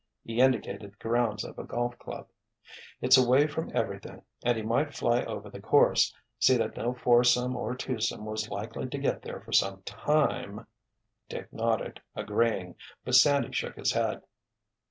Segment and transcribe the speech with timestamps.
[0.23, 2.27] He indicated the grounds of a golf club.
[3.01, 7.55] "It's away from everything, and he might fly over the course, see that no foursome
[7.55, 10.65] or twosome was likely to get there for some time—"
[11.29, 14.23] Dick nodded, agreeing; but Sandy shook his head.